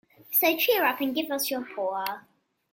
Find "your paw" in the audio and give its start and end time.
1.51-2.23